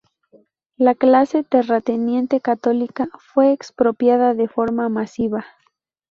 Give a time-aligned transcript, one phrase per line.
[0.77, 5.45] La clase terrateniente católica fue expropiada de forma masiva.